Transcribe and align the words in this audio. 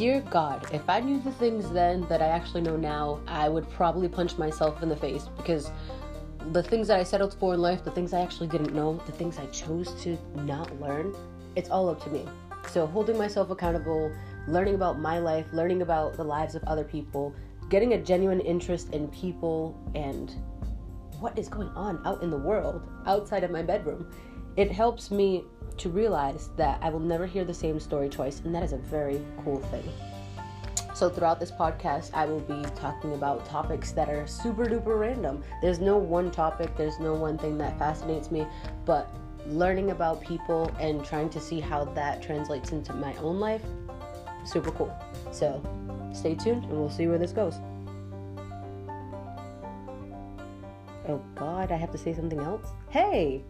Dear 0.00 0.22
God, 0.30 0.66
if 0.72 0.88
I 0.88 1.00
knew 1.00 1.20
the 1.20 1.32
things 1.32 1.70
then 1.70 2.06
that 2.08 2.22
I 2.22 2.28
actually 2.28 2.62
know 2.62 2.74
now, 2.74 3.20
I 3.26 3.50
would 3.50 3.68
probably 3.68 4.08
punch 4.08 4.38
myself 4.38 4.82
in 4.82 4.88
the 4.88 4.96
face 4.96 5.28
because 5.36 5.70
the 6.52 6.62
things 6.62 6.88
that 6.88 6.98
I 6.98 7.02
settled 7.02 7.34
for 7.38 7.52
in 7.52 7.60
life, 7.60 7.84
the 7.84 7.90
things 7.90 8.14
I 8.14 8.22
actually 8.22 8.46
didn't 8.46 8.74
know, 8.74 8.98
the 9.04 9.12
things 9.12 9.36
I 9.36 9.44
chose 9.48 9.92
to 10.04 10.16
not 10.36 10.80
learn, 10.80 11.14
it's 11.54 11.68
all 11.68 11.90
up 11.90 12.02
to 12.04 12.08
me. 12.08 12.24
So, 12.70 12.86
holding 12.86 13.18
myself 13.18 13.50
accountable, 13.50 14.10
learning 14.48 14.74
about 14.74 14.98
my 14.98 15.18
life, 15.18 15.44
learning 15.52 15.82
about 15.82 16.16
the 16.16 16.24
lives 16.24 16.54
of 16.54 16.64
other 16.64 16.84
people, 16.84 17.34
getting 17.68 17.92
a 17.92 17.98
genuine 18.02 18.40
interest 18.40 18.94
in 18.94 19.06
people 19.08 19.78
and 19.94 20.34
what 21.18 21.38
is 21.38 21.50
going 21.50 21.68
on 21.76 22.00
out 22.06 22.22
in 22.22 22.30
the 22.30 22.38
world 22.38 22.88
outside 23.04 23.44
of 23.44 23.50
my 23.50 23.60
bedroom, 23.60 24.10
it 24.56 24.70
helps 24.70 25.10
me 25.10 25.44
to 25.78 25.88
realize 25.88 26.50
that 26.56 26.78
I 26.82 26.90
will 26.90 27.00
never 27.00 27.26
hear 27.26 27.44
the 27.44 27.54
same 27.54 27.80
story 27.80 28.08
twice, 28.08 28.40
and 28.44 28.54
that 28.54 28.62
is 28.62 28.72
a 28.72 28.76
very 28.76 29.20
cool 29.44 29.60
thing. 29.70 29.84
So, 30.94 31.08
throughout 31.08 31.40
this 31.40 31.50
podcast, 31.50 32.10
I 32.12 32.26
will 32.26 32.40
be 32.40 32.62
talking 32.76 33.14
about 33.14 33.46
topics 33.46 33.92
that 33.92 34.08
are 34.10 34.26
super 34.26 34.66
duper 34.66 35.00
random. 35.00 35.42
There's 35.62 35.78
no 35.78 35.96
one 35.96 36.30
topic, 36.30 36.76
there's 36.76 36.98
no 36.98 37.14
one 37.14 37.38
thing 37.38 37.56
that 37.58 37.78
fascinates 37.78 38.30
me, 38.30 38.46
but 38.84 39.08
learning 39.46 39.90
about 39.90 40.20
people 40.20 40.70
and 40.78 41.02
trying 41.04 41.30
to 41.30 41.40
see 41.40 41.60
how 41.60 41.84
that 41.84 42.20
translates 42.22 42.72
into 42.72 42.92
my 42.92 43.16
own 43.16 43.40
life, 43.40 43.62
super 44.44 44.70
cool. 44.72 44.94
So, 45.32 45.62
stay 46.12 46.34
tuned 46.34 46.64
and 46.64 46.72
we'll 46.72 46.90
see 46.90 47.06
where 47.06 47.18
this 47.18 47.32
goes. 47.32 47.54
Oh 51.08 51.20
god, 51.34 51.72
I 51.72 51.76
have 51.76 51.90
to 51.92 51.98
say 51.98 52.12
something 52.12 52.40
else? 52.40 52.66
Hey! 52.90 53.42